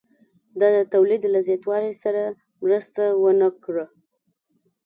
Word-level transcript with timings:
دا 0.59 0.67
د 0.75 0.77
تولید 0.93 1.21
له 1.33 1.39
زیاتوالي 1.47 1.93
سره 2.03 2.21
مرسته 2.63 3.03
ونه 3.23 3.49
کړه 3.63 3.85